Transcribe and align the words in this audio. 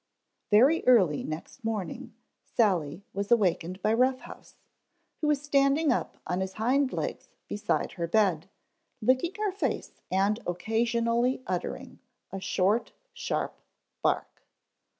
_VERY 0.49 0.83
early 0.87 1.23
next 1.23 1.63
morning 1.63 2.15
Sally 2.43 3.03
was 3.13 3.29
wakened 3.29 3.79
by 3.83 3.93
Rough 3.93 4.21
House, 4.21 4.55
who 5.19 5.27
was 5.27 5.39
standing 5.43 5.91
up 5.91 6.17
on 6.25 6.41
his 6.41 6.53
hind 6.53 6.91
legs 6.91 7.29
beside 7.47 7.91
her 7.91 8.07
bed, 8.07 8.49
licking 8.99 9.35
her 9.35 9.51
face 9.51 10.01
and 10.09 10.39
occasionally 10.47 11.43
uttering 11.45 11.99
a 12.31 12.39
short, 12.39 12.93
sharp 13.13 13.59
bark. 14.01 14.41